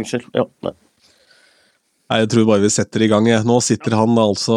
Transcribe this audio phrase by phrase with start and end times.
[0.00, 0.28] unnskyld.
[0.36, 0.72] Ja, nei.
[2.06, 3.26] Nei, Jeg tror bare vi setter i gang.
[3.26, 3.42] jeg.
[3.48, 4.56] Nå sitter han altså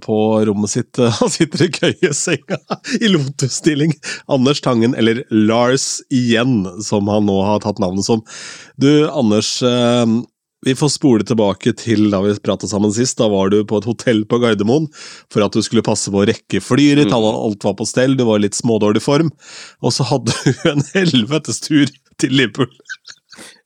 [0.00, 0.16] på
[0.48, 0.96] rommet sitt.
[1.20, 2.56] Han sitter i køyesenga
[3.02, 3.92] i lotusstilling.
[4.32, 8.22] Anders Tangen, eller Lars igjen, som han nå har tatt navnet som.
[8.80, 9.58] Du, Anders.
[9.62, 10.06] eh,
[10.64, 13.18] Vi får spole tilbake til da vi pratet sammen sist.
[13.20, 14.88] Da var du på et hotell på Gardermoen
[15.30, 17.12] for at du skulle passe på å rekke flyet ditt.
[17.14, 19.28] Alt var på stell, du var i litt smådårlig form.
[19.84, 21.86] Og så hadde du en helvetes tur
[22.18, 22.72] til Liverpool.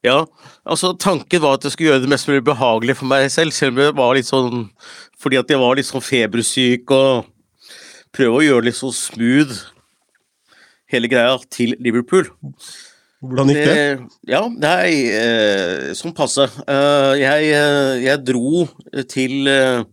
[0.04, 0.22] Ja,
[0.64, 3.76] altså tanken var at jeg skulle gjøre det mest mulig behagelig for meg selv, selv
[3.76, 4.64] om jeg var litt sånn
[5.22, 7.28] Fordi at jeg var litt sånn febersyk og
[8.12, 9.60] prøve å gjøre det litt sånn smooth
[10.92, 12.26] hele greia til Liverpool.
[13.22, 13.84] Hvordan gikk det?
[14.28, 16.48] Ja, nei, eh, sånn passe.
[16.66, 18.66] Eh, jeg, eh, jeg dro
[19.08, 19.84] til eh,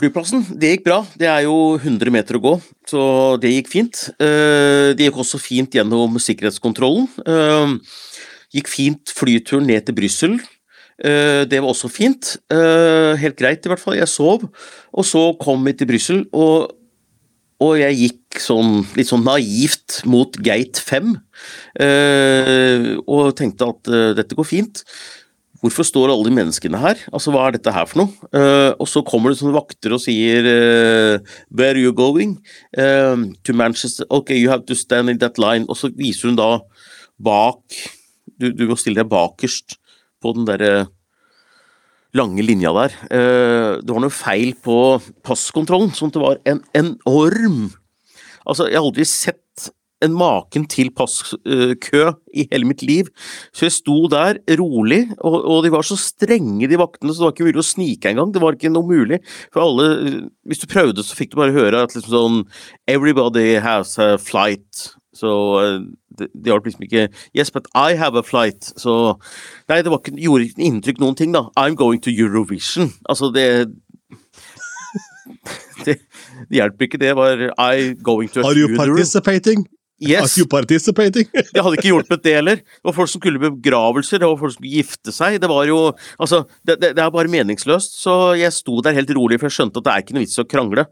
[0.00, 0.44] flyplassen.
[0.56, 1.00] Det gikk bra.
[1.18, 2.54] Det er jo 100 meter å gå,
[2.88, 3.02] så
[3.40, 4.06] det gikk fint.
[4.20, 7.08] Eh, det gikk også fint gjennom sikkerhetskontrollen.
[7.28, 7.76] Eh,
[8.56, 10.40] gikk fint flyturen ned til Brussel.
[11.00, 12.36] Eh, det var også fint.
[12.50, 13.98] Helt greit, i hvert fall.
[13.98, 14.48] Jeg sov.
[14.92, 16.76] Og så kom vi til Brussel, og
[17.60, 21.10] og jeg gikk sånn, litt sånn naivt mot gate 5,
[21.76, 24.80] eh, og tenkte at dette går fint.
[25.60, 27.00] Hvorfor står alle de menneskene her?
[27.12, 28.28] Altså, Hva er dette her for noe?
[28.32, 32.38] Uh, og så kommer det sånne vakter og sier uh, Where are you going?
[32.72, 34.08] Uh, to Manchester.
[34.08, 35.68] Ok, you have to stand in that line.
[35.68, 36.54] Og så viser hun da
[37.20, 37.60] bak
[38.40, 39.76] Du, du må stille deg bakerst
[40.20, 40.88] på den derre
[42.16, 42.94] lange linja der.
[43.84, 44.74] Det var noe feil på
[45.22, 47.68] passkontrollen, sånn at det var en enorm
[48.48, 49.68] Altså, jeg har aldri sett
[50.04, 53.10] en maken til passkø i hele mitt liv.
[53.52, 57.26] Så jeg sto der rolig, og, og de var så strenge, de vaktene, så det
[57.26, 58.32] var ikke mulig å snike engang.
[58.34, 59.20] Det var ikke noe mulig.
[59.52, 62.40] For alle Hvis du prøvde, så fikk du bare høre at liksom sånn
[62.90, 64.88] Everybody has a flight.
[65.16, 68.72] Så de det, det hjalp liksom ikke Yes, but I have a flight.
[68.76, 69.16] Så
[69.70, 71.48] Nei, det var ikke, gjorde ikke inntrykk noen ting, da.
[71.56, 72.92] I'm going to Eurovision.
[73.08, 73.46] Altså, det
[75.86, 75.96] det,
[76.50, 79.66] det hjelper ikke, det var I going to a Are you participating?
[80.00, 80.32] Yes.
[80.32, 81.28] Are you participating?
[81.54, 82.60] Det hadde ikke hjulpet det heller.
[82.64, 85.36] Det var folk som skulle i begravelser, det var folk som skulle gifte seg.
[85.42, 85.78] Det var jo
[86.18, 87.98] Altså, det, det, det er bare meningsløst.
[88.00, 90.40] Så jeg sto der helt rolig, for jeg skjønte at det er ikke noe vits
[90.40, 90.86] å krangle.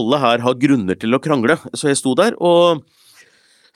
[0.00, 2.80] Alle her har grunner til å krangle, så jeg sto der, og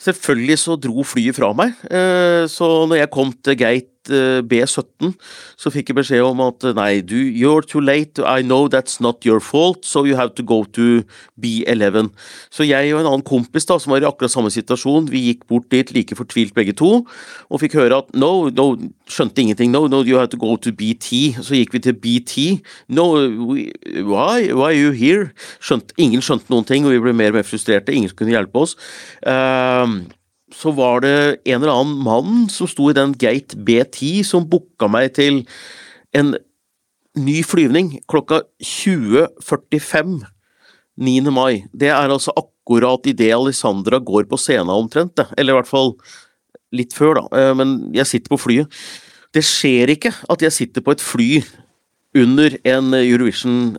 [0.00, 1.74] selvfølgelig så dro flyet fra meg.
[1.90, 5.12] Eh, Så når jeg kom til gate B17,
[5.60, 9.00] så fikk jeg beskjed om at eh, nei, du, you're too late, I know that's
[9.00, 11.02] not your fault, so you have to go to
[11.40, 12.10] B11.
[12.50, 15.46] Så jeg og en annen kompis da, som var i akkurat samme situasjon, vi gikk
[15.50, 17.04] bort dit like fortvilt begge to,
[17.50, 18.72] og fikk høre at no, no,
[19.10, 21.36] skjønte ingenting, no, no, you have to go to BT.
[21.40, 22.46] Så gikk vi til BT.
[22.88, 23.12] No,
[23.50, 23.70] we,
[24.04, 25.30] why, why are you here?
[25.60, 28.64] Skjønt, ingen skjønte noen ting, og vi ble mer og mer frustrerte, ingen kunne hjelpe
[28.64, 28.76] oss.
[29.26, 30.02] Ehm,
[30.54, 34.88] så var det en eller annen mann som sto i den gate B10 som booka
[34.90, 35.44] meg til
[36.16, 36.34] en
[37.18, 40.20] ny flyvning klokka 20.45
[41.00, 41.30] 9.
[41.32, 41.64] mai.
[41.72, 45.26] Det er altså akkurat idet Alessandra går på scenen omtrent, det.
[45.38, 45.94] eller i hvert fall
[46.76, 47.24] litt før, da.
[47.32, 48.80] Eh, Men jeg sitter på flyet.
[49.32, 51.42] Det skjer ikke at jeg sitter på et fly
[52.18, 53.78] under en Eurovision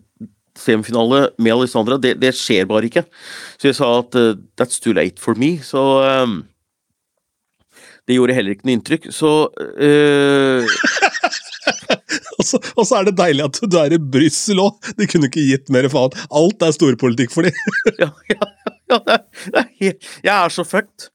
[0.58, 1.98] semifinale med Alessandra.
[1.98, 3.03] Det, det skjer bare ikke.
[3.59, 5.58] Så jeg sa at uh, that's too late for me.
[5.64, 6.38] Så eh,
[8.10, 9.10] det gjorde heller ikke noe inntrykk.
[9.14, 9.32] Så
[9.82, 10.66] eh,
[12.42, 14.92] Og så, og så er det deilig at du er i Brussel òg!
[14.98, 16.16] De kunne ikke gitt mer faen.
[16.34, 17.58] Alt er storpolitikk for dem.
[18.02, 18.40] ja, ja,
[18.90, 21.12] ja, det er, det er helt, jeg er så fucked.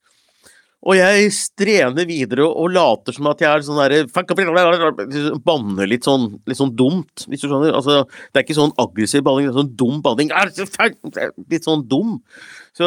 [0.87, 4.05] Og jeg strener videre og later som at jeg er sånn derre
[5.47, 7.75] Banner litt sånn, litt sånn dumt, hvis du skjønner.
[7.75, 10.31] Altså, det er ikke sånn aggressiv banning, det er sånn dum banning.
[10.77, 11.01] Fuck-
[11.51, 12.21] Litt sånn dum.
[12.77, 12.87] Så,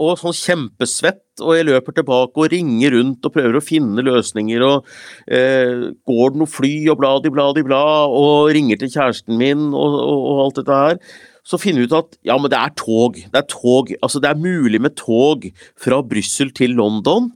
[0.00, 4.62] og sånn kjempesvett, og jeg løper tilbake og ringer rundt og prøver å finne løsninger,
[4.64, 4.86] og
[5.28, 9.98] eh, går det noe fly og bladi, bladi, bla, og ringer til kjæresten min og,
[10.00, 11.00] og, og alt dette her.
[11.46, 13.20] Så finner vi ut at ja, men det er tog.
[13.22, 13.92] Det er tog.
[14.02, 15.46] Altså, det er mulig med tog
[15.78, 17.30] fra Brussel til London,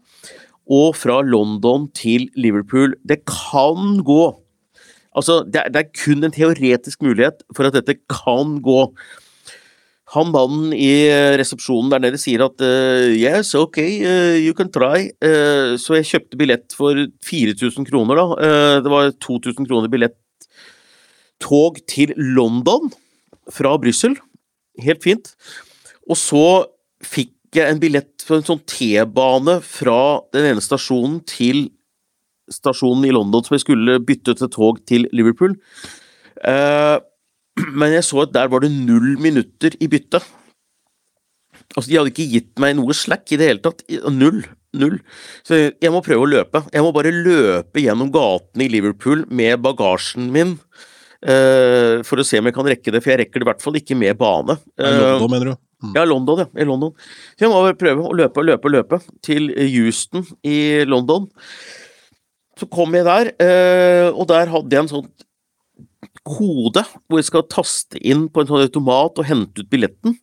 [0.71, 2.97] og fra London til Liverpool.
[3.07, 4.25] Det kan gå.
[5.15, 8.81] Altså, det er, det er kun en teoretisk mulighet for at dette kan gå.
[10.11, 11.07] Han mannen i
[11.39, 15.07] resepsjonen der nede sier at uh, yes, ok, uh, you can try.
[15.23, 18.27] Uh, så jeg kjøpte billett for 4000 kroner, da.
[18.43, 20.19] Eh, det var 2000 kroner billett.
[21.41, 22.91] Tog til London
[23.55, 24.17] fra Brussel.
[24.81, 25.35] Helt fint.
[26.09, 26.47] Og så
[27.05, 30.01] fikk jeg en billett på en sånn T-bane fra
[30.35, 31.69] den ene stasjonen til
[32.51, 35.57] stasjonen i London som jeg skulle bytte til tog til Liverpool.
[36.47, 36.99] Eh,
[37.81, 40.23] men jeg så at der var det null minutter i bytte.
[41.77, 43.85] Altså, De hadde ikke gitt meg noe slack i det hele tatt.
[44.11, 44.43] Null.
[44.75, 44.99] null.
[45.47, 46.65] Så jeg, må prøve å løpe.
[46.75, 50.57] Jeg må bare løpe gjennom gatene i Liverpool med bagasjen min.
[51.23, 53.65] Eh, for å se om jeg kan rekke det, for jeg rekker det i hvert
[53.65, 54.57] fall ikke med bane.
[54.81, 55.55] Eh, London, mener du?
[55.81, 55.95] Mm.
[55.97, 56.49] ja, London, ja.
[56.61, 56.93] I London.
[57.37, 61.31] Så jeg må prøve å løpe og løpe og løpe til Houston i London.
[62.61, 65.07] Så kom jeg der, uh, og der hadde jeg en sånn
[66.27, 70.17] kode hvor jeg skal taste inn på en sånn automat og hente ut billetten.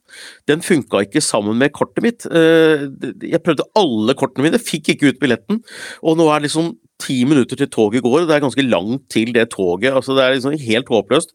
[0.49, 2.25] Den funka ikke sammen med kortet mitt.
[2.29, 2.87] Eh,
[3.25, 5.61] Jeg prøvde alle kortene mine, fikk ikke ut billetten.
[6.03, 9.33] Og nå er liksom ti minutter til toget går, og det er ganske langt til
[9.35, 9.93] det toget.
[9.93, 11.33] altså Det er liksom helt håpløst.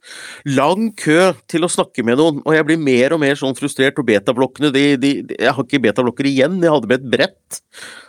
[0.59, 3.99] Lang kø til å snakke med noen, og jeg blir mer og mer sånn frustrert.
[3.99, 7.63] Og betablokkene de, de, Jeg har ikke betablokker igjen, jeg hadde med et brett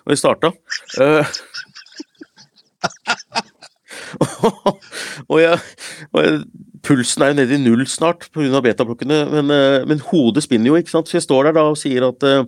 [0.04, 0.54] da vi starta.
[1.02, 1.26] Eh,
[5.28, 5.60] og, jeg,
[6.12, 6.40] og jeg,
[6.84, 8.62] pulsen er jo nede i null snart pga.
[8.64, 11.08] betablokkene, men, eh, men hodet spinner jo, ikke sant.
[11.08, 12.44] Så jeg står der da og sier at eh,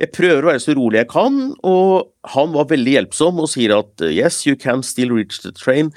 [0.00, 3.76] jeg prøver å være så rolig jeg kan, og han var veldig hjelpsom og sier
[3.76, 5.92] at eh, yes, you can still reach the train.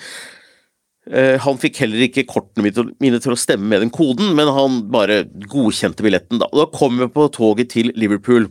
[1.09, 2.69] Han fikk heller ikke kortene
[3.01, 6.37] mine til å stemme med den koden, men han bare godkjente billetten.
[6.37, 8.45] Da Og da kom jeg på toget til Liverpool.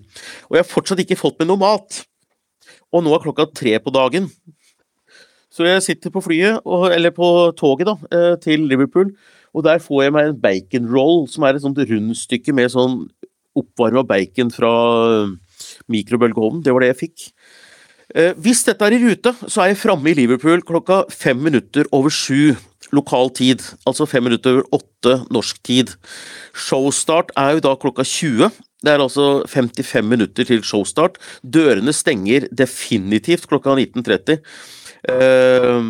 [0.49, 2.00] Og jeg har fortsatt ikke fått med noe mat.
[2.90, 4.26] Og nå er klokka tre på dagen.
[5.58, 7.26] Så jeg sitter på flyet, og, eller på
[7.58, 9.10] toget, da, eh, til Liverpool,
[9.50, 13.00] og der får jeg meg en bacon roll, som er et sånt rundstykke med sånn
[13.58, 14.70] oppvarma bacon fra
[15.16, 15.32] eh,
[15.90, 16.62] mikrobølgeovnen.
[16.62, 17.26] Det var det jeg fikk.
[18.14, 21.90] Eh, Hvis dette er i rute, så er jeg framme i Liverpool klokka fem minutter
[21.90, 22.55] over sju
[22.94, 23.66] lokal tid.
[23.82, 25.96] Altså fem minutter over åtte norsk tid.
[26.55, 28.55] Showstart er jo da klokka 20.
[28.78, 31.19] Det er altså 55 minutter til showstart.
[31.43, 34.38] Dørene stenger definitivt klokka 19.30
[35.12, 35.81] eh,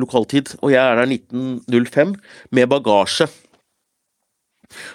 [0.00, 2.14] lokaltid, og jeg er der 19.05
[2.50, 3.28] med bagasje.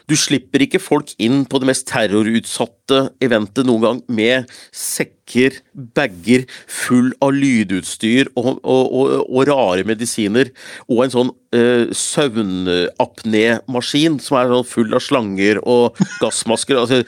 [0.09, 4.45] Du slipper ikke folk inn på det mest terrorutsatte eventet noen gang med
[4.75, 10.50] sekker, bager full av lydutstyr og, og, og, og rare medisiner,
[10.88, 16.75] og en sånn eh, søvnapné-maskin som er sånn full av slanger og gassmasker.
[16.81, 16.98] Altså,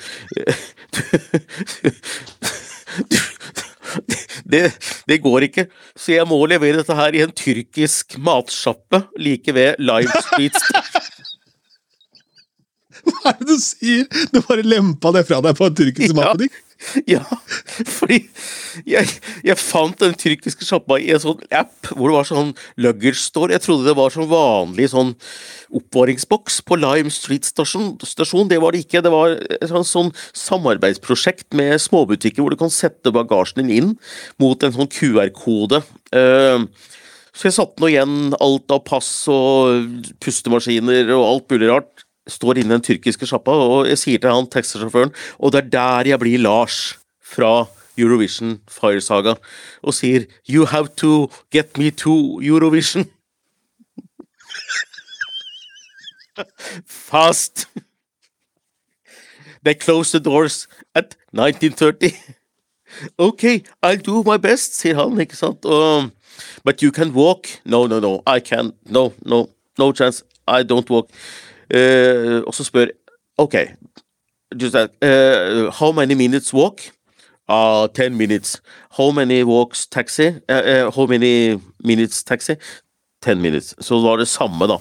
[4.50, 4.64] det,
[5.10, 5.68] det går ikke,
[5.98, 10.58] så jeg må levere dette her i en tyrkisk matsjappe like ved Live Street
[13.10, 14.08] Hva er det du sier?!
[14.34, 16.56] Du bare lempa det fra deg på en tyrkisk matbutikk?
[16.56, 16.69] Ja,
[17.98, 18.22] fordi
[18.88, 19.08] jeg,
[19.44, 23.54] jeg fant den tyrkiske sjappa i en sånn app hvor det var sånn luggage store.
[23.56, 25.12] Jeg trodde det var sånn vanlig sånn
[25.76, 27.98] oppvaringsboks på Lime Street stasjon.
[28.08, 28.48] stasjon.
[28.52, 29.04] Det var det ikke.
[29.06, 33.96] Det var et sånn, sånn samarbeidsprosjekt med småbutikker hvor du kan sette bagasjen din inn
[34.42, 35.84] mot en sånn QR-kode.
[36.16, 36.64] Uh,
[37.36, 42.62] så jeg satte nå igjen alt av pass og pustemaskiner og alt mulig rart står
[42.62, 46.12] inne i den tyrkiske sjappa, og jeg sier til han taxisjåføren Og det er der
[46.14, 47.68] jeg blir Lars fra
[48.00, 49.34] Eurovision Fire Saga,
[49.84, 53.10] og sier You have to get me to Eurovision.
[56.86, 57.68] Fast.
[59.64, 62.16] They close the doors at 1930.
[63.18, 63.44] Ok,
[63.84, 65.66] I'll do my best, sier han, ikke sant.
[65.66, 66.12] Um,
[66.66, 67.48] but you can walk.
[67.64, 68.74] No, no, no, I can't.
[68.86, 70.24] No, no, no chance.
[70.48, 71.10] I don't walk.
[71.70, 72.92] Eh, og så spør
[73.40, 73.56] Ok,
[74.62, 76.82] just that, uh, how many minutes walk?
[77.48, 78.62] Uh, 10 minutes.
[78.98, 80.36] How many walks taxi?
[80.50, 82.56] Uh, how many minutes taxi?
[83.22, 83.76] 10 minutes.
[83.80, 84.78] Så var det samme, da.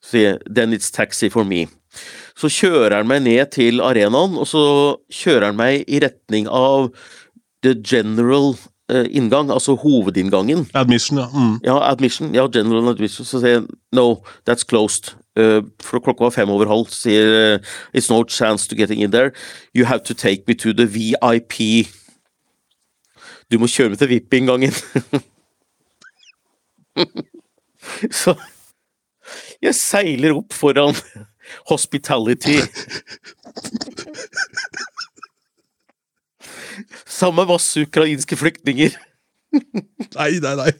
[0.00, 1.66] Så sier then it's taxi for me.
[2.36, 6.90] Så kjører han meg ned til arenaen, og så kjører han meg i retning av
[7.62, 8.54] the general
[8.90, 10.64] inngang, altså hovedinngangen.
[10.74, 11.28] Admission, ja.
[11.30, 11.60] Mm.
[11.62, 12.34] Ja, admission.
[12.34, 13.26] Ja, general admission.
[13.26, 15.12] Så sier jeg no, that's closed.
[15.38, 17.58] Uh, for klokka var fem over halv, sier uh,
[17.94, 19.32] it's no chance to getting in there.
[19.74, 21.86] You have to take me to the VIP.
[23.50, 24.70] Du må kjøre meg til VIP-inngangen.
[28.20, 28.34] så
[29.62, 30.94] jeg seiler opp foran
[31.70, 32.58] hospitality.
[37.06, 38.94] Sammen med masse ukrainske flyktninger.
[40.14, 40.70] Nei, nei, nei.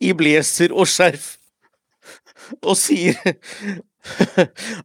[0.00, 1.37] i blazer og skjerf
[2.62, 3.14] og sier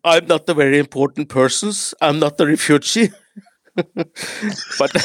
[0.04, 1.72] I'm not a very important person.
[2.02, 3.12] I'm not a refugee.
[3.76, 4.92] But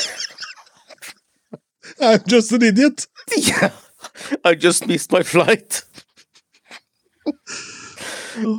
[2.01, 3.07] I'm just an idiot.
[3.37, 3.71] yeah,
[4.45, 5.85] I just missed my flight.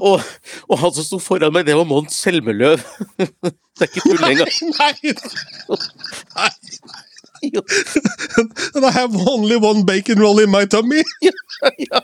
[0.01, 0.21] og,
[0.69, 2.77] og han som sto foran meg, det var Mons Selmeløv.
[3.19, 4.49] det er ikke tull engang.
[4.79, 4.93] Nei!
[6.35, 6.35] Nei!
[6.35, 6.49] nei.
[8.75, 11.03] And I have only one bacon roll in my tummy.
[11.91, 11.99] ja.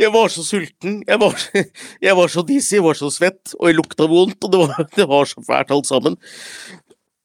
[0.00, 1.34] Jeg var så sulten, jeg var,
[2.06, 4.86] jeg var så dizzy, jeg var så svett, og jeg lukta vondt, og det var,
[4.98, 6.16] det var så fælt alt sammen.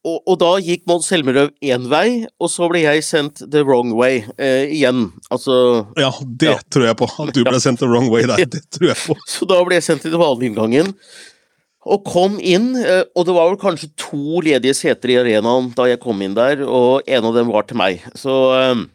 [0.07, 3.91] og, og da gikk Mons Helmerød én vei, og så ble jeg sendt the wrong
[3.97, 5.07] way eh, igjen.
[5.33, 5.57] Altså
[5.99, 6.57] Ja, det Ja.
[6.71, 7.07] tror jeg på.
[7.25, 8.39] At du ble sendt the wrong way der.
[8.55, 9.17] Det tror jeg på.
[9.27, 10.93] Så da ble jeg sendt til den vanlige inngangen.
[11.87, 15.85] Og kom inn, eh, og det var vel kanskje to ledige seter i arenaen da
[15.87, 18.03] jeg kom inn der, og en av dem var til meg.
[18.15, 18.85] Så eh,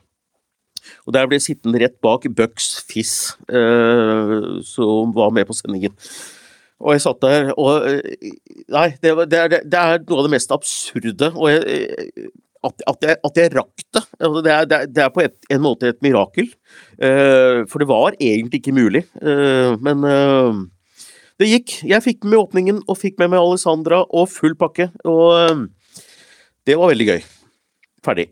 [1.06, 3.14] Og der ble jeg sittende rett bak Bucks Fiss,
[3.48, 4.36] eh,
[4.66, 5.94] som var med på sendingen.
[6.82, 8.30] Og jeg satt der, og eh,
[8.72, 11.28] Nei, det, var, det, er, det er noe av det mest absurde.
[11.36, 12.30] Og jeg, eh,
[12.62, 14.02] at, at, jeg, at jeg rakk det.
[14.22, 16.46] Altså, det, er, det er- på et, en måte et mirakel.
[17.02, 19.04] Eh, for det var egentlig ikke mulig.
[19.22, 20.60] Eh, men eh,
[21.42, 21.76] det gikk.
[21.90, 24.90] Jeg fikk med åpningen, og fikk med meg Alessandra og full pakke.
[25.10, 25.66] Og
[26.66, 27.22] det var veldig gøy.
[28.06, 28.28] Ferdig.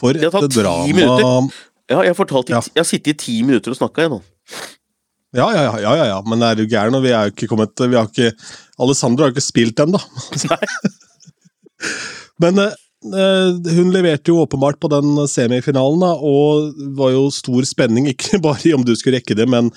[0.00, 1.56] For et ti drama minutter.
[1.90, 2.60] Ja, jeg, fortalte, Ja.
[2.74, 4.20] jeg har sittet i ti minutter og snakka, jeg nå.
[5.34, 6.94] Ja, ja, ja, ja, ja, men er du gæren?
[6.94, 8.32] Og vi er jo ikke kommet vi har ikke,
[8.82, 10.00] Alessandro har jo ikke spilt ennå.
[12.42, 18.08] men eh, hun leverte jo åpenbart på den semifinalen, da, og var jo stor spenning,
[18.12, 19.70] ikke bare i om du skulle rekke det, men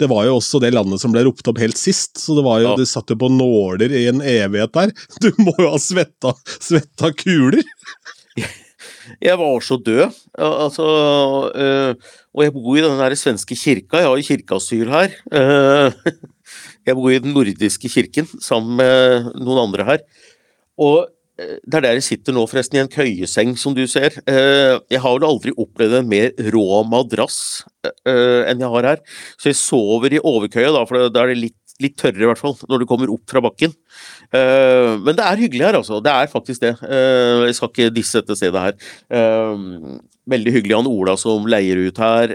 [0.00, 2.14] det var jo også det landet som ble ropt opp helt sist.
[2.22, 2.76] Så det var jo, Ja.
[2.78, 4.94] det satt jo på nåler i en evighet der.
[5.20, 7.66] Du må jo ha svetta, svetta kuler!
[9.20, 10.10] Jeg var så død.
[10.38, 10.86] Altså,
[11.54, 11.94] øh,
[12.34, 13.98] og jeg bor i den der svenske kirka.
[14.00, 15.14] Jeg har jo kirkeasyl her.
[15.32, 15.92] Eh,
[16.86, 20.04] jeg bor i den nordiske kirken sammen med noen andre her.
[20.80, 21.08] Og
[21.40, 24.16] eh, det er der jeg sitter nå, forresten, i en køyeseng, som du ser.
[24.30, 29.02] Eh, Jeg har vel aldri opplevd en mer rå madrass eh, enn jeg har her.
[29.40, 32.40] Så jeg sover i overkøya, da, for da er det litt, litt tørrere, i hvert
[32.40, 33.74] fall, når du kommer opp fra bakken.
[34.32, 36.00] Uh, Men det er hyggelig her, altså.
[36.04, 36.74] Det er faktisk det.
[36.84, 38.78] Uh, Jeg skal ikke disse dette stedet her.
[39.12, 39.98] Uh,
[40.30, 42.34] Veldig hyggelig han Ola som leier ut her,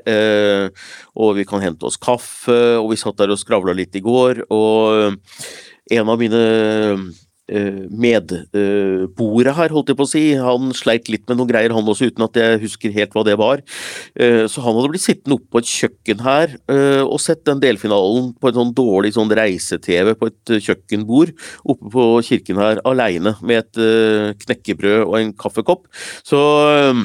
[1.16, 4.42] og vi kan hente oss kaffe, og vi satt der og skravla litt i går,
[4.52, 5.16] og
[5.96, 6.42] en av mine
[7.46, 12.10] medboere her, holdt jeg på å si, han sleit litt med noen greier han også,
[12.10, 13.62] uten at jeg husker helt hva det var.
[14.18, 17.62] Eh, Så han hadde blitt sittende oppe på et kjøkken her eh, og sett den
[17.62, 21.34] delfinalen på en sånn dårlig sånn reise-TV på et eh, kjøkkenbord
[21.66, 25.86] oppe på kirken her, aleine med et eh, knekkebrød og en kaffekopp.
[26.25, 26.40] Så
[26.72, 27.04] eh,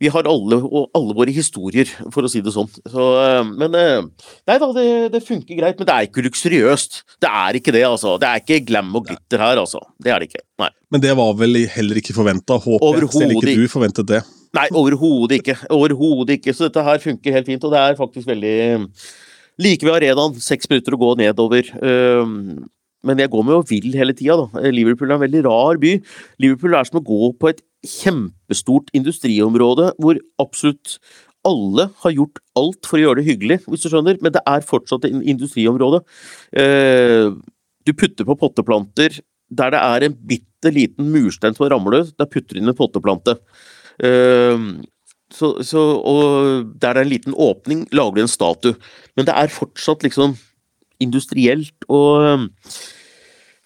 [0.00, 2.68] vi har alle, og alle våre historier, for å si det sånn.
[2.80, 4.08] Så, eh, men eh,
[4.48, 5.78] nei da, det, det funker greit.
[5.80, 7.00] Men det er ikke luksuriøst.
[7.20, 8.16] Det er ikke det, altså.
[8.20, 9.82] Det er ikke glam og glitter her, altså.
[10.00, 10.44] Det er det ikke.
[10.64, 10.70] Nei.
[10.90, 13.12] Men det var vel heller ikke forventa, håper jeg.
[13.18, 14.24] Selv ikke du forventet det.
[14.56, 15.56] Nei, overhodet ikke.
[15.76, 16.56] Overhodet ikke.
[16.56, 18.56] Så dette her funker helt fint, og det er faktisk veldig
[19.60, 21.66] Like ved arenaen, seks minutter å gå nedover.
[23.04, 24.70] Men jeg går med og vil hele tida, da.
[24.72, 25.94] Liverpool er en veldig rar by.
[26.42, 30.98] Liverpool er som å gå på et kjempestort industriområde hvor absolutt
[31.46, 34.66] alle har gjort alt for å gjøre det hyggelig, hvis du skjønner, men det er
[34.66, 36.02] fortsatt en industriområde.
[36.52, 37.32] Eh,
[37.88, 42.54] Du putter på potteplanter der det er en bitte liten murstein som ramler, der putter
[42.54, 43.38] du inn en potteplante.
[44.04, 44.84] Ehm,
[45.32, 48.76] så, så, og der det er en liten åpning, lager du en statue.
[49.16, 50.36] Men det er fortsatt liksom
[51.00, 52.46] industrielt og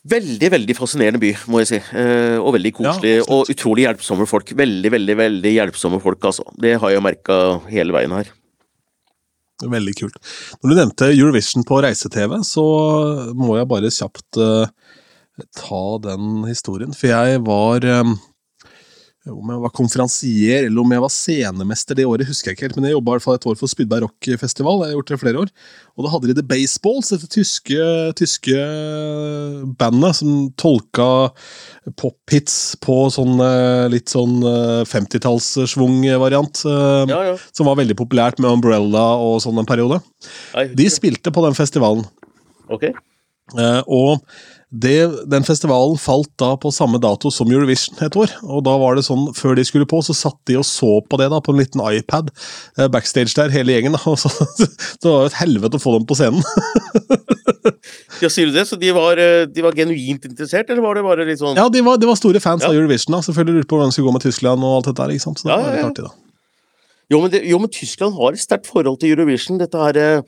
[0.05, 1.79] Veldig, veldig fascinerende by, må jeg si.
[1.97, 3.13] Eh, og veldig koselig.
[3.23, 4.53] Ja, og utrolig hjelpsomme folk.
[4.57, 6.45] Veldig, veldig veldig hjelpsomme folk, altså.
[6.61, 7.39] Det har jeg merka
[7.71, 8.29] hele veien her.
[9.65, 10.19] Veldig kult.
[10.61, 12.65] Når du nevnte Eurovision på reise-TV, så
[13.39, 14.69] må jeg bare kjapt eh,
[15.57, 16.93] ta den historien.
[16.93, 18.15] For jeg var eh,
[19.25, 22.75] Om jeg var konferansier eller om jeg var scenemester det året, husker jeg ikke helt.
[22.77, 24.83] Men jeg jobba et år for Spydberg Rock-festival.
[24.85, 25.53] Jeg har gjort det flere år.
[25.97, 27.87] Og da hadde de The Baseballs, dette tyske,
[28.21, 28.59] tyske
[29.81, 31.09] bandet som tolka
[32.01, 36.65] pophits på sånn eh, litt sånn eh, 50-tallssvung-variant.
[36.69, 37.37] eh, Ja, ja.
[37.57, 40.03] som var veldig populært med Umbrella og sånn en periode.
[40.77, 42.05] De spilte på den festivalen,
[42.69, 42.85] Ok.
[42.85, 44.21] eh, og
[44.75, 48.33] det, den festivalen falt da på samme dato som Eurovision et år.
[48.43, 51.19] Og da var det sånn, før de skulle på, så satt de og så på
[51.21, 52.33] det da, på en liten iPad
[52.79, 53.95] eh, backstage der, hele gjengen.
[53.95, 56.43] da, og så, Det var jo et helvete å få dem på scenen.
[58.23, 58.63] Ja, sier du det?
[58.69, 61.65] Så de var, eh, de var genuint interessert, eller var det bare litt sånn Ja,
[61.73, 62.69] de var, de var store fans Ja.
[62.71, 63.13] av Eurovision.
[63.17, 65.13] da, Selvfølgelig lurte på hvordan det skulle gå med Tyskland og alt dette der.
[65.15, 65.41] ikke sant?
[65.41, 66.13] Så det Ja, var litt artig da.
[67.13, 69.59] Jo, men, det, jo, men Tyskland har et sterkt forhold til Eurovision.
[69.61, 70.23] Dette her eh,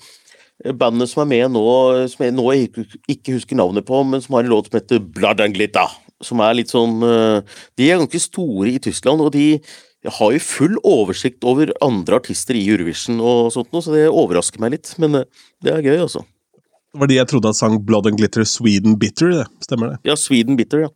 [0.79, 1.65] bandet som er med nå,
[2.09, 5.43] som jeg nå ikke, husker navnet på, men som har en låt som heter Blood
[5.45, 5.93] and Glitter.
[6.25, 9.59] Som er litt sånn eh, De er ganske store i Tyskland, og de
[10.07, 14.63] har jo full oversikt over andre artister i Eurovision og sånt noe, så det overrasker
[14.63, 14.95] meg litt.
[15.03, 15.29] Men eh,
[15.65, 16.25] det er gøy, altså.
[16.57, 19.35] Det var de jeg trodde at sang Blood and Glitter Sweden Bitter.
[19.35, 20.01] det, Stemmer det?
[20.09, 20.93] Ja, Sweden Bitter, ja.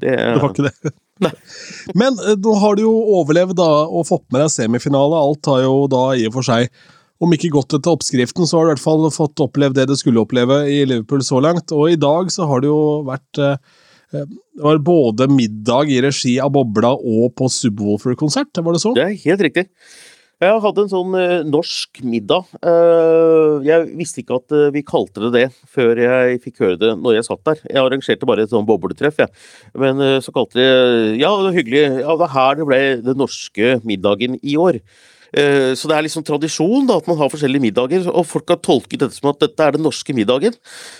[0.00, 0.94] Det, Det var ikke det.
[1.26, 1.34] Nei.
[1.98, 5.18] Men eh, nå har du jo overlevd da, og fått med deg semifinale.
[5.18, 6.72] Alt har jo da i og for seg,
[7.22, 9.96] om ikke gått etter oppskriften, så har du i hvert fall fått opplevd det du
[9.98, 11.70] skulle oppleve i Liverpool så langt.
[11.74, 13.58] Og i dag så har det jo vært eh,
[14.12, 18.92] Det var både middag i regi av Bobla og på Subwoolfer-konsert, var det så?
[18.96, 19.68] Det er helt riktig.
[20.42, 22.48] Jeg hadde en sånn uh, norsk middag.
[23.62, 27.28] Jeg visste ikke at vi kalte det det før jeg fikk høre det når jeg
[27.28, 27.62] satt der.
[27.68, 29.30] Jeg arrangerte bare et sånn bobletreff, jeg.
[29.78, 30.66] Men så kalte de
[31.22, 31.84] Ja, det var hyggelig.
[32.02, 34.82] Ja, det var her det ble den norske middagen i år.
[35.32, 38.60] Eh, så det er liksom tradisjon da, at man har forskjellige middager, og folk har
[38.60, 40.56] tolket dette som at dette er den norske middagen.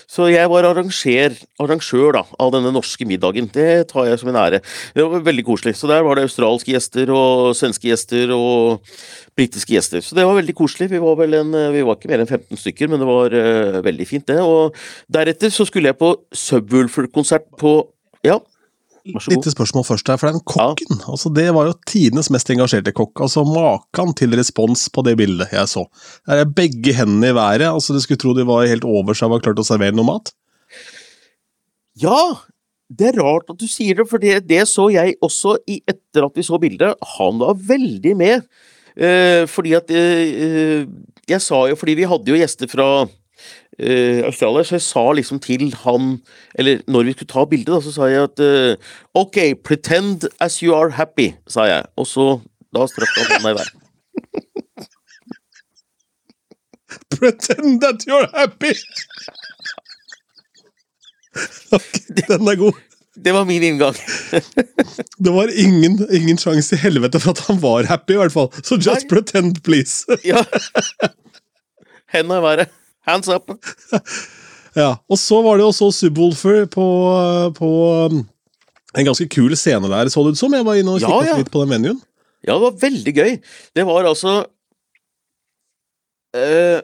[0.09, 3.49] Så jeg var arranger, arrangør da, av denne norske middagen.
[3.53, 4.63] Det tar jeg som en ære.
[4.95, 5.75] Det var veldig koselig.
[5.77, 8.83] Så der var det australske gjester og svenske gjester og
[9.37, 10.05] britiske gjester.
[10.05, 10.89] Så det var veldig koselig.
[10.93, 14.07] Vi var, en, vi var ikke mer enn 15 stykker, men det var uh, veldig
[14.09, 14.39] fint, det.
[14.41, 14.77] Og
[15.13, 17.77] deretter så skulle jeg på Subwoolfer-konsert på
[18.23, 18.37] ja,
[19.03, 21.09] Lite spørsmål først her, for den kokken ja.
[21.11, 23.19] altså det var jo tidenes mest engasjerte kokk.
[23.25, 25.83] altså Maken til respons på det bildet jeg så.
[26.29, 27.67] Der er begge hendene i været.
[27.67, 30.07] altså Du skulle tro de var helt over seg og var klart å servere noe
[30.07, 30.31] mat.
[31.99, 32.15] Ja,
[32.87, 36.29] det er rart at du sier det, for det, det så jeg også i, etter
[36.29, 36.95] at vi så bildet.
[37.17, 38.47] Han var veldig med.
[38.93, 40.85] Eh, fordi at eh,
[41.25, 43.07] Jeg sa jo fordi vi hadde jo gjester fra
[43.79, 46.17] uh, australier, så jeg sa liksom til han
[46.55, 48.75] Eller når vi skulle ta bildet, da, så sa jeg at uh,
[49.13, 51.85] OK, pretend as you are happy, sa jeg.
[51.97, 52.39] Og så
[52.73, 53.73] Da strakk han hånda i været.
[57.19, 58.73] pretend that you're happy!
[61.77, 62.73] okay, den er god.
[63.25, 63.95] Det var min inngang.
[65.25, 68.49] det var ingen, ingen sjanse i helvete for at han var happy, i hvert fall.
[68.63, 69.09] Så just Nei.
[69.09, 70.05] pretend, please.
[70.25, 70.41] ja.
[72.13, 72.73] Henda i været.
[73.07, 73.51] Hands up!
[74.81, 76.87] ja, og så var det også Subwoolfer på,
[77.57, 77.71] på
[78.09, 78.23] um,
[78.93, 80.53] en ganske kul scene der, så det ut som.
[80.55, 81.37] Jeg var inne og kikket ja, ja.
[81.41, 82.01] litt på den menyen.
[82.43, 83.37] Ja, det var veldig gøy.
[83.75, 84.33] Det var altså
[86.35, 86.81] eh,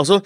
[0.00, 0.20] Altså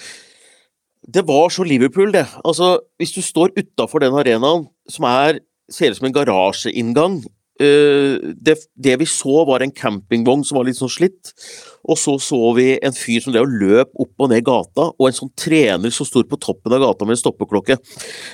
[1.15, 2.27] Det var så Liverpool, det.
[2.45, 5.41] Altså, hvis du står utafor den arenaen, som er
[5.73, 7.23] ser ut som en garasjeinngang
[7.61, 11.31] det, det, vi så, var en campingvogn som var litt sånn slitt.
[11.85, 15.07] Og så så vi en fyr som drev og løp opp og ned gata, og
[15.07, 17.79] en sånn trener som sto på toppen av gata med en stoppeklokke.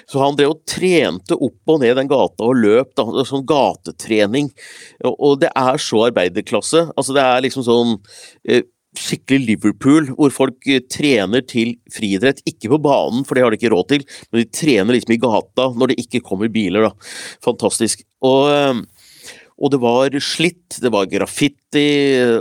[0.09, 4.52] Så han drev og trente opp og ned den gata og løp, da, sånn gatetrening.
[5.04, 6.87] Og, og det er så arbeiderklasse.
[6.94, 7.96] Altså, det er liksom sånn
[8.48, 8.62] eh,
[8.98, 12.42] skikkelig Liverpool, hvor folk uh, trener til friidrett.
[12.48, 15.20] Ikke på banen, for det har de ikke råd til, men de trener liksom i
[15.22, 16.88] gata når det ikke kommer biler.
[16.88, 17.12] da.
[17.44, 18.02] Fantastisk.
[18.26, 18.46] Og
[19.61, 21.90] og det var slitt, det var graffiti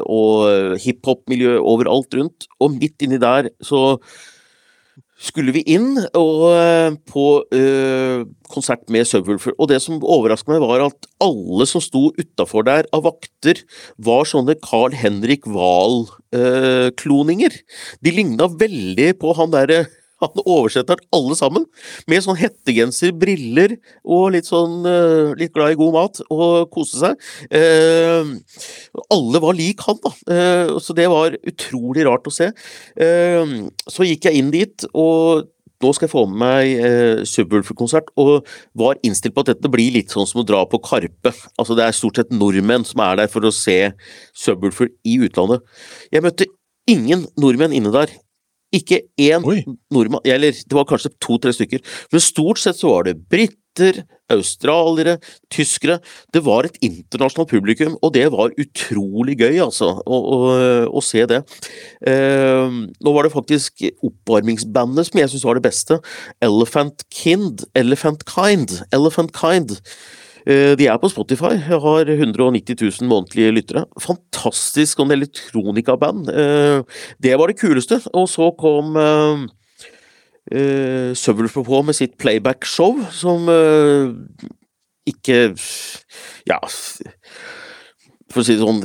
[0.08, 2.48] og hiphop-miljø overalt rundt.
[2.64, 3.98] Og midt inni der så
[5.20, 9.52] skulle vi inn og, eh, på øh, konsert med Subwoolfer.
[9.60, 13.56] Og det som overrasket meg, var at alle som sto utafor der av vakter,
[14.00, 17.52] var sånne Carl Henrik Wahl-kloninger.
[17.52, 17.60] Øh,
[18.04, 19.88] De ligna veldig på han derre
[20.24, 21.66] han oversetter alle sammen,
[22.10, 27.02] med sånn hettegenser, briller og litt sånn uh, litt glad i god mat og kose
[27.02, 27.30] seg.
[27.52, 28.36] Uh,
[29.10, 32.52] alle var lik han, da, uh, så det var utrolig rart å se.
[33.90, 35.48] så gikk jeg inn dit, og
[35.80, 38.48] nå skal jeg få med meg eh, Subwoolfer-konsert, og
[38.80, 41.32] var innstilt på at dette blir litt sånn som å dra på Karpe.
[41.56, 43.78] Altså Det er stort sett nordmenn som er der for å se
[44.36, 45.64] Subwoolfer i utlandet.
[46.12, 46.50] Jeg møtte
[46.90, 48.12] ingen nordmenn inne der.
[48.76, 49.42] Ikke én
[49.90, 51.82] nordmann, eller det var kanskje to-tre stykker,
[52.14, 55.16] men stort sett så var det briter, australiere,
[55.50, 55.98] tyskere.
[56.36, 60.40] Det var et internasjonalt publikum, og det var utrolig gøy, altså, å, å,
[60.86, 61.42] å se det.
[62.06, 65.98] Eh, nå var det faktisk oppvarmingsbandet som jeg syns var det beste.
[66.46, 69.80] Elephant Kind, Elephant Kind, Elephant Kind.
[70.50, 73.86] Eh, de er på Spotify, har 190 000 månedlige lyttere.
[74.02, 76.30] Fantastisk sånn elektronikaband.
[76.34, 76.82] Eh,
[77.22, 78.02] det var det kuleste.
[78.18, 79.46] Og så kom uh,
[81.14, 83.46] Subwoolfer på med sitt playback-show, som
[85.10, 85.38] ikke
[86.50, 86.58] Ja
[88.30, 88.82] For å si det sånn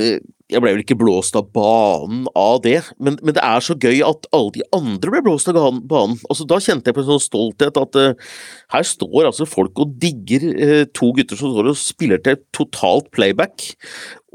[0.52, 4.02] jeg ble vel ikke blåst av banen av det, men, men, det er så gøy
[4.04, 5.56] at alle de andre ble blåst av
[5.88, 6.18] banen.
[6.28, 8.34] Altså, da kjente jeg på en sånn stolthet at uh,
[8.74, 13.08] her står altså folk og digger uh, to gutter som står og spiller til totalt
[13.16, 13.70] playback,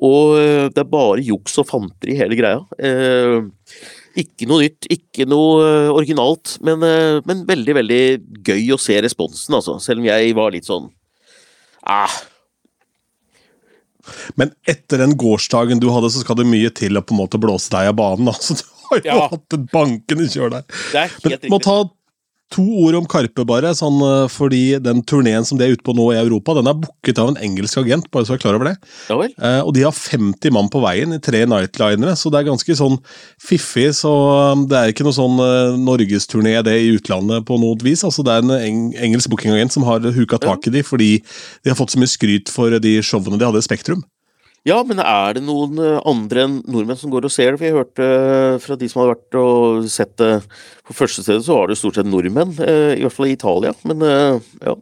[0.01, 2.65] og uh, det er bare juks og fanteri i hele greia.
[4.17, 6.81] ikke noe nytt, ikke noe originalt, men,
[7.29, 8.03] men, veldig, veldig
[8.49, 9.77] gøy å se responsen, altså.
[9.83, 10.89] Selv om jeg var litt sånn
[11.85, 12.17] ah,
[14.39, 17.41] men etter den gårsdagen du hadde, så skal det mye til å på en måte
[17.41, 18.31] blåse deg av banen.
[18.33, 19.29] Altså, du har jo ja.
[19.33, 20.67] hatt et bankende kjør der.
[20.69, 21.79] Det er helt Men, må ta
[22.55, 23.69] To ord om Karpe, bare.
[23.77, 26.79] Sånn, eh, fordi den turneen som de er ute på nå i Europa, den er
[26.81, 28.75] booket av en engelsk agent, bare så jeg er klar over det.
[29.09, 29.35] Ja vel?
[29.37, 32.77] Eh, og de har 50 mann på veien i tre nightlinere, så det er ganske
[32.79, 32.97] sånn
[33.37, 33.93] fiffig.
[33.93, 38.03] Så um, det er ikke noe sånn eh, norgesturné det i utlandet på noe vis.
[38.03, 41.69] altså Det er en eng engelsk bookingagent som har huka tak i de, fordi de
[41.69, 44.01] har fått så mye skryt for de showene de hadde i Spektrum.
[44.67, 47.61] Ja, men er det noen eh, andre enn nordmenn som går og ser det?
[47.61, 50.33] For jeg hørte eh, fra de som hadde vært og sett det
[50.87, 52.51] på første stedet, så var det stort sett nordmenn.
[52.65, 53.73] eh, I hvert fall i Italia.
[53.87, 54.75] Men ja.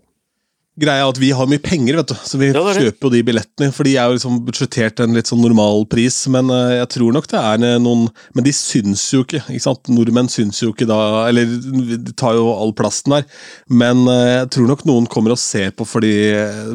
[0.78, 3.22] Greia at vi har mye penger, vet du, så vi Ja, er kjøper jo de
[3.26, 3.72] billettene.
[3.74, 7.16] For de er jo liksom budsjettert en litt sånn normal pris, men eh, jeg tror
[7.16, 8.04] nok det er eh, noen
[8.38, 9.90] Men de syns jo ikke, ikke sant.
[9.90, 11.00] Nordmenn syns jo ikke da
[11.32, 13.26] Eller de tar jo all plasten der.
[13.74, 16.14] Men eh, jeg tror nok noen kommer og ser på fordi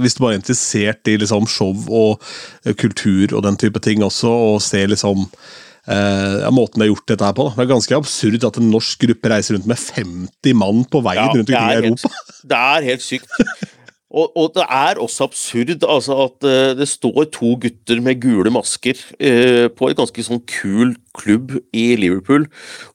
[0.03, 2.23] Hvis du bare er interessert i liksom show og
[2.83, 5.29] kultur og den type ting også, og ser liksom
[5.83, 7.43] Uh, måten de har gjort dette her på.
[7.49, 7.57] da.
[7.57, 11.19] Det er ganske absurd at en norsk gruppe reiser rundt med 50 mann på veien
[11.19, 12.07] Ja, rundt omkring i Europa.
[12.13, 13.27] helt- Det er helt sykt.
[14.13, 18.53] Og, og det er også absurd altså, at uh, det står to gutter med gule
[18.53, 22.45] masker uh, på et ganske sånn kul klubb i Liverpool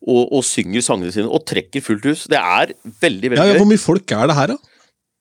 [0.06, 2.28] og, og synger sangene sine og trekker fullt hus.
[2.30, 3.58] Det er veldig, veldig Ja, ja.
[3.58, 4.78] Hvor mye folk er det her, da?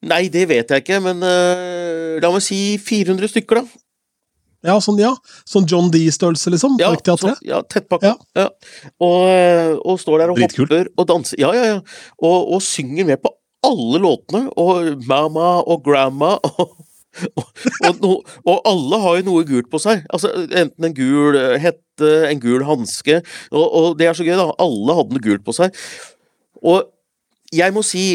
[0.06, 3.82] Nei, det vet jeg ikke, men uh, la meg si 400 stykker, da.
[4.66, 5.12] Ja, sånn, ja.
[5.46, 6.76] sånn John D-størrelse, liksom?
[6.80, 8.16] Ja, så, ja tettpakka.
[8.36, 8.46] Ja.
[8.98, 10.72] Og, eh, og står der og Dritkult.
[10.72, 11.38] hopper og danser.
[11.38, 11.76] Ja, ja, ja.
[12.18, 13.30] Og, og synger med på
[13.66, 14.46] alle låtene.
[14.60, 16.76] Og Mama og Grandma og
[17.16, 20.02] og, og, og alle har jo noe gult på seg.
[20.12, 23.20] Altså Enten en gul eh, hette, en gul hanske.
[23.52, 24.50] Og, og det er så gøy, da.
[24.62, 25.76] Alle hadde noe gult på seg.
[26.60, 26.84] Og
[27.54, 28.06] jeg må si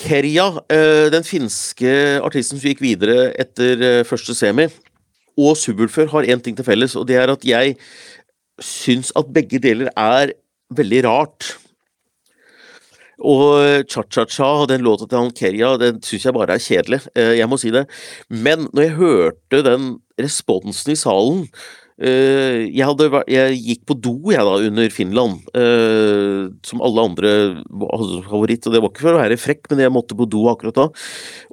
[0.00, 1.90] Kerja, eh, den finske
[2.24, 4.66] artisten som gikk videre etter eh, første semi,
[5.38, 7.76] og Subwoolfer har én ting til felles, og det er at jeg
[8.62, 10.34] syns at begge deler er
[10.74, 11.54] veldig rart.
[13.24, 17.00] Og Cha-Cha-Cha, den låta til han Kerja, den syns jeg bare er kjedelig.
[17.16, 17.86] Eh, Jeg må si det.
[18.28, 21.46] Men når jeg hørte den responsen i salen
[21.98, 27.32] eh, jeg, hadde, jeg gikk på do jeg da under Finland, eh, som alle andre
[27.64, 28.68] hadde favoritt.
[28.68, 30.88] Og det var ikke for å være frekk, men jeg måtte på do akkurat da.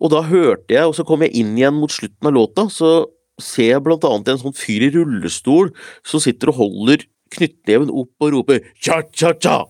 [0.01, 2.93] Og da hørte jeg, og så kom jeg inn igjen mot slutten av låta, så
[3.41, 5.71] ser jeg blant annet en sånn fyr i rullestol
[6.05, 9.63] som sitter og holder knyttneven opp og roper cha-cha-cha.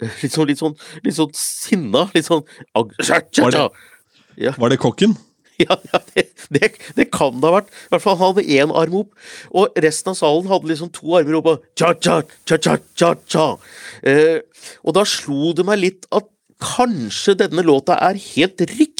[0.22, 2.06] Litt sånn, litt sånn, litt sånn sinna.
[2.14, 2.44] Litt sånn
[2.78, 3.68] ag- cha-cha-cha.
[4.58, 5.16] Var det kokken?
[5.60, 6.22] Ja, ja det,
[6.56, 7.66] det, det kan det ha vært.
[7.68, 9.10] I hvert fall han hadde én arm opp,
[9.52, 13.44] og resten av salen hadde liksom to armer opp og cha-cha-cha-cha-cha.
[14.08, 14.38] Eh,
[14.80, 16.24] og da slo det meg litt at
[16.64, 18.99] kanskje denne låta er helt riktig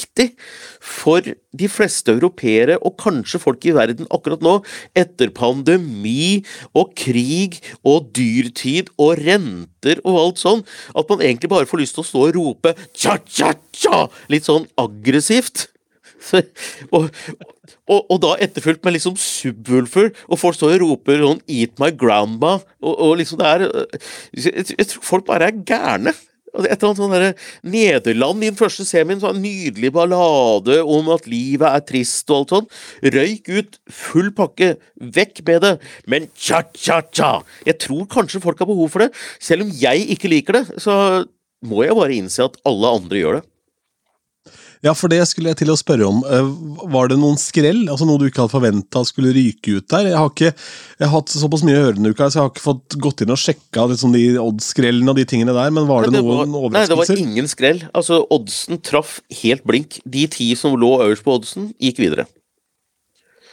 [0.81, 4.57] for de fleste europeere, og kanskje folk i verden akkurat nå,
[4.97, 6.43] etter pandemi
[6.75, 10.63] og krig og dyrtid og renter og alt sånn,
[10.95, 15.67] at man egentlig bare får lyst til å stå og rope cha-cha-cha litt sånn aggressivt.
[16.93, 17.07] Og,
[17.89, 21.89] og, og da etterfulgt med liksom Subwoolfer, og folk står og roper sånn 'Eat my
[21.97, 23.63] grandma', og, og liksom det er
[24.37, 26.13] jeg, jeg tror folk bare er gærne.
[26.51, 27.33] Et eller annet sånn derre
[27.63, 32.55] Nederland i den første semien, sånn nydelig ballade om at livet er trist og alt
[32.55, 32.71] sånn.
[33.15, 35.75] Røyk ut, full pakke, vekk med det.
[36.11, 37.37] Men cha-cha-cha!
[37.67, 39.13] Jeg tror kanskje folk har behov for det.
[39.39, 41.23] Selv om jeg ikke liker det, så
[41.67, 43.45] må jeg bare innse at alle andre gjør det.
[44.81, 46.23] Ja, for det skulle jeg til å spørre om.
[46.25, 46.47] Eh,
[46.89, 47.83] Var det noen skrell?
[47.85, 50.09] Altså Noe du ikke hadde forventa skulle ryke ut der?
[50.09, 52.65] Jeg har ikke jeg har hatt såpass mye i ørene, uka, så jeg har ikke
[52.65, 56.15] fått gått inn og sjekka liksom, de odds-skrellene og de tingene der, men var det,
[56.15, 57.83] Nei, noen var, nei, det var ingen skrell.
[57.93, 59.99] Altså, oddsen traff helt blink.
[60.05, 62.25] De ti som lå øverst på oddsen, gikk videre.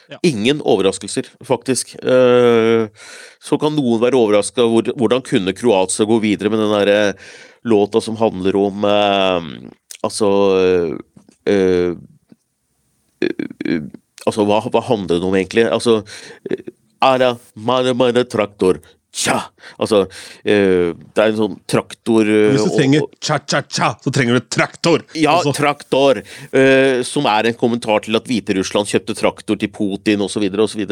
[0.09, 0.17] Ja.
[0.25, 1.93] Ingen overraskelser, faktisk.
[2.01, 2.89] Eh,
[3.45, 7.01] så kan noen være overraska hvordan kunne Kroatia gå videre med den derre
[7.69, 9.51] låta som handler om eh,
[10.05, 10.99] Altså øh,
[11.47, 11.97] øh,
[14.29, 15.65] Altså, hva, hva handler det om, egentlig?
[15.73, 16.03] Altså
[17.01, 18.81] Ara, mare, mare, traktor,
[19.15, 19.37] tja!
[19.81, 20.03] Altså,
[20.45, 25.05] eh, det er en sånn traktor eh, Hvis du trenger cha-cha-cha, så trenger du traktor!
[25.17, 26.21] ja, Altså, traktor,
[26.53, 30.45] eh, som er en kommentar til at Hviterussland kjøpte traktor til Putin osv.
[30.65, 30.85] osv.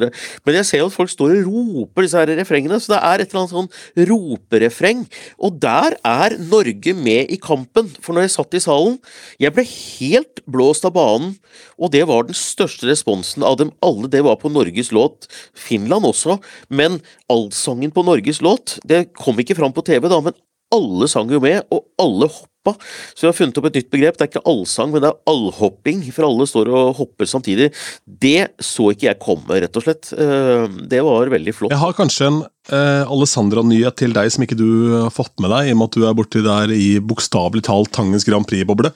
[0.46, 3.24] Men jeg ser jo at folk står og roper disse her refrengene, så det er
[3.24, 5.04] et eller annet sånn roperefreng.
[5.42, 8.98] Og der er Norge med i kampen, for når jeg satt i salen
[9.40, 11.36] Jeg ble helt blåst av banen,
[11.76, 14.08] og det var den største responsen av dem alle.
[14.12, 15.26] Det var på Norges låt.
[15.56, 17.00] Finland også, men
[17.32, 20.36] allsangen på Norges låt Det kom ikke fram på TV, da, men
[20.74, 22.74] alle sang jo med, og alle hoppa.
[23.14, 24.16] Så vi har funnet opp et nytt begrep.
[24.16, 27.68] Det er ikke allsang, men det er allhopping, for alle står og hopper samtidig.
[28.06, 30.10] Det så ikke jeg komme, rett og slett.
[30.10, 31.74] Eh, det var veldig flott.
[31.74, 34.66] Jeg har kanskje en eh, Alessandra-nyhet til deg som ikke du
[34.96, 37.94] har fått med deg, i og med at du er borti der i bokstavelig talt
[37.94, 38.90] Tangens Grand Prix-boble.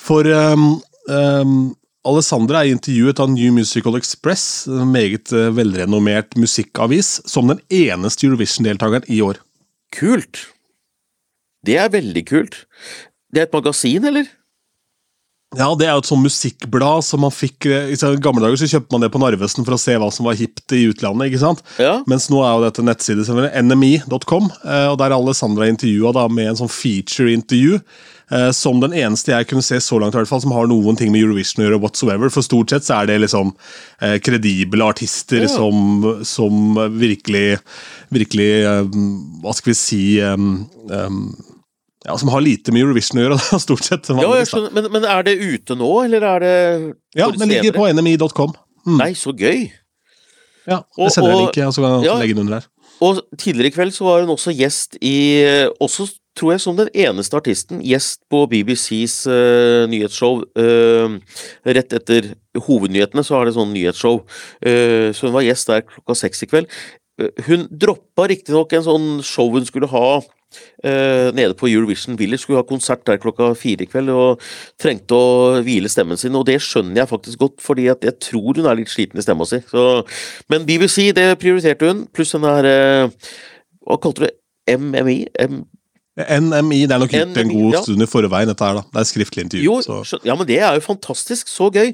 [0.00, 1.60] For eh, um,
[2.08, 8.24] Alessandra er intervjuet av New Musical Express, en meget eh, velrenommert musikkavis, som den eneste
[8.24, 9.42] Eurovision-deltakeren i år.
[9.92, 10.46] Kult!
[11.66, 12.62] Det er veldig kult.
[13.28, 14.30] Det er et magasin, eller?
[15.58, 18.94] Ja, det er jo et sånn musikkblad som man fikk I gamle dager så kjøpte
[18.94, 21.26] man det på Narvesen for å se hva som var hipt i utlandet.
[21.26, 21.64] ikke sant?
[21.82, 21.96] Ja.
[22.10, 23.26] Mens nå er jo dette nettside
[23.64, 27.80] nmi.com, eh, og der er Alessandra intervjua med en sånn feature-intervju.
[28.30, 30.94] Eh, som den eneste jeg kunne se så langt i hvert fall, som har noen
[30.98, 31.80] ting med Eurovision å gjøre.
[31.82, 33.50] whatsoever, For stort sett så er det liksom
[34.00, 35.48] eh, kredible artister Ja.
[35.50, 37.58] som, som virkelig
[38.14, 38.84] Virkelig eh,
[39.42, 41.34] Hva skal vi si um, um,
[42.06, 44.08] ja, Som har lite med Eurovision å gjøre, da, stort sett.
[44.08, 44.72] Ja, skjønner.
[44.76, 46.54] Men, men er det ute nå, eller er det
[47.18, 48.54] Ja, den ligger på nmi.com.
[48.86, 48.96] Mm.
[48.96, 49.68] Nei, så gøy!
[50.68, 52.16] Ja, jeg sender og- en link, og så kan jeg ja.
[52.20, 52.68] legge den under her.
[53.00, 55.16] Og tidligere i kveld så var hun også gjest i
[55.80, 56.04] Også
[56.36, 60.44] tror jeg som den eneste artisten, gjest på BBCs uh, nyhetsshow.
[60.56, 61.18] Uh,
[61.66, 62.32] rett etter
[62.68, 64.22] hovednyhetene så er det sånn nyhetsshow.
[64.62, 66.70] Uh, så hun var gjest der klokka seks i kveld.
[67.20, 72.44] Eh, hun droppa riktignok en sånn show hun skulle ha eh, nede på Eurovision Village.
[72.44, 74.44] Skulle ha konsert der klokka fire i kveld og
[74.80, 76.36] trengte å hvile stemmen sin.
[76.38, 79.48] Og det skjønner jeg faktisk godt, fordi jeg tror hun er litt sliten i stemma
[79.48, 79.62] si.
[79.70, 79.86] Så,
[80.52, 83.28] men BBC, det prioriterte hun, pluss den der eh,
[83.86, 84.36] Hva kalte du det?
[84.70, 85.24] MMI?
[85.42, 85.62] M
[86.18, 87.80] NMI, det er nok gitt en god ja.
[87.84, 88.82] stund i forveien, dette her, da.
[88.90, 89.66] Det er skriftlig intervju.
[89.68, 90.18] Jo, så.
[90.26, 91.48] ja, men det er jo fantastisk.
[91.48, 91.92] Så gøy.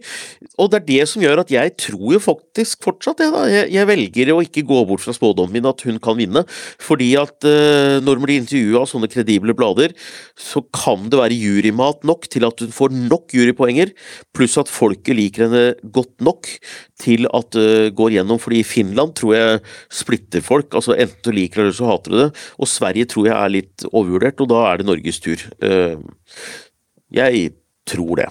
[0.57, 3.45] Og det er det som gjør at jeg tror jo faktisk fortsatt det, da.
[3.53, 6.47] Jeg, jeg velger å ikke gå bort fra spådommen min at hun kan vinne.
[6.83, 9.93] Fordi at eh, når man blir intervjua av sånne kredible blader,
[10.33, 13.93] så kan det være jurymat nok til at hun får nok jurypoenger,
[14.37, 16.51] pluss at folket liker henne godt nok
[17.03, 18.41] til at det går gjennom.
[18.43, 20.75] Fordi i Finland tror jeg splitter folk.
[20.75, 22.31] altså Enten du liker det, eller så hater du det.
[22.59, 25.47] Og Sverige tror jeg er litt overvurdert, og da er det Norges tur.
[25.61, 25.97] Eh,
[27.17, 27.51] jeg
[27.89, 28.31] tror det.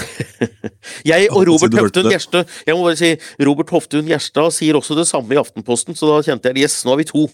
[1.12, 2.08] jeg og Robert Hoftun.
[2.08, 3.10] Gjerstad Jeg må bare si,
[3.44, 6.94] Robert Hoftun Gjerstad sier også det samme i Aftenposten, så da kjente jeg yes, nå
[6.94, 7.26] har vi to.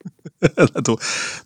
[0.40, 0.96] Det er to.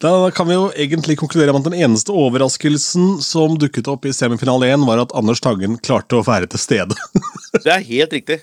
[0.03, 4.15] Da kan vi jo egentlig konkludere med at den eneste overraskelsen som dukket opp i
[4.15, 6.99] semifinale 1, var at Anders Tangen klarte å være til stede.
[7.65, 8.41] Det er helt riktig.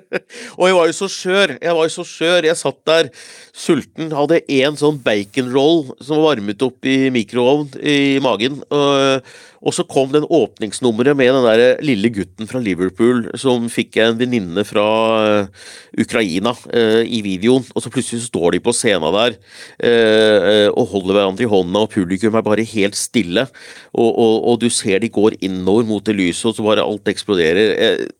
[0.58, 1.54] og jeg var jo så skjør.
[1.58, 2.48] Jeg var jo så skjør.
[2.48, 3.10] Jeg satt der
[3.52, 8.62] sulten, hadde én sånn baconroll som var varmet opp i mikroovn i magen.
[8.72, 14.00] Og, og så kom den åpningsnummeret med den der lille gutten fra Liverpool som fikk
[14.02, 14.86] en venninne fra
[15.22, 15.68] eh,
[16.02, 17.66] Ukraina eh, i videoen.
[17.70, 19.36] Og så plutselig står de på scenen der
[19.78, 23.46] eh, og holder hverandre i hånda, og publikum er bare helt stille.
[23.92, 27.14] Og, og, og du ser de går innover mot det lyset, og så bare alt
[27.14, 27.76] eksploderer.
[27.78, 28.10] Eh,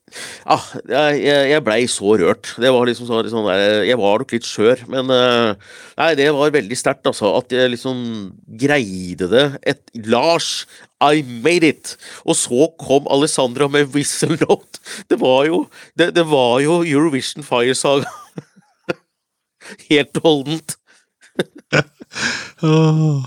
[0.44, 1.20] Ah, jeg,
[1.52, 2.52] jeg blei så rørt.
[2.60, 6.28] Det var liksom sånn, sånn der, Jeg var nok litt skjør, men eh, Nei, det
[6.34, 7.32] var veldig sterkt, altså.
[7.38, 8.02] At jeg liksom
[8.60, 9.46] greide det.
[9.72, 10.66] Et, Lars,
[11.02, 11.96] I made it!
[12.24, 14.82] Og så kom Alessandra med Whistle Note.
[15.10, 15.66] Det var jo
[15.98, 18.10] Det, det var jo Eurovision Fire Saga.
[19.90, 20.76] Helt holdent.
[22.62, 23.24] oh,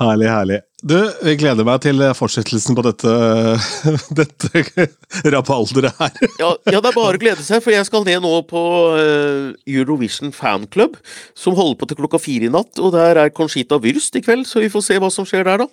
[0.00, 0.60] herlig, herlig.
[0.80, 3.10] Du, jeg gleder meg til fortsettelsen på dette,
[4.20, 4.86] dette
[5.34, 6.14] rapalderet her.
[6.40, 8.62] Ja, ja, det er bare å glede seg, for jeg skal ned nå på
[8.96, 10.96] eh, Eurovision Fanclub,
[11.36, 14.48] som holder på til klokka fire i natt, og der er Conchita Wyrst i kveld,
[14.48, 15.68] så vi får se hva som skjer der, da.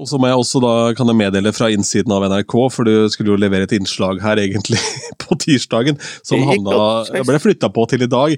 [0.00, 3.10] Og så må jeg også da, kan jeg meddele fra innsiden av NRK, for du
[3.12, 4.80] skulle jo levere et innslag her egentlig
[5.22, 8.30] på tirsdagen, som havna, ble flytta på til i dag.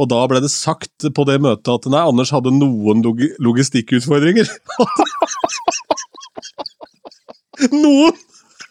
[0.00, 4.48] Og da ble det sagt på det møtet at nei, Anders hadde noen log logistikkutfordringer.
[7.84, 8.16] noen!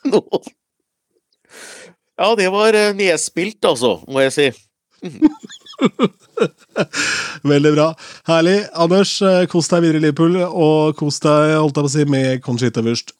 [0.09, 0.49] Noen.
[2.21, 4.49] Ja, det var eh, nedspilt, altså, må jeg si.
[7.51, 7.87] Veldig bra.
[8.29, 8.57] Herlig.
[8.73, 12.07] Anders, eh, kos deg videre i Liverpool, og kos deg holdt jeg på å si,
[12.09, 13.15] med Conchita Wurst.